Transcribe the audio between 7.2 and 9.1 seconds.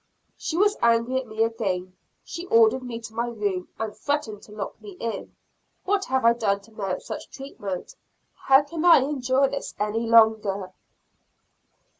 treatment? How can I